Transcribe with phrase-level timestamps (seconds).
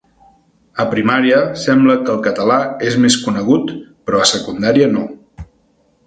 [0.83, 2.57] A primària sembla que el català
[2.91, 3.73] és més conegut,
[4.09, 5.05] però a secundària no.